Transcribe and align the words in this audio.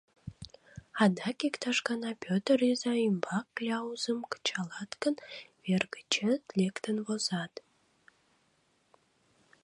Адак 1.03 1.39
иктаж 1.47 1.77
гана 1.87 2.11
Пӧтыр 2.23 2.59
изай 2.71 3.01
ӱмбак 3.09 3.45
кляузым 3.55 4.19
кычалат 4.31 4.91
гын, 5.03 5.15
вер 5.63 5.83
гычет 5.93 6.43
лектын 6.59 6.97
возат. 7.05 7.53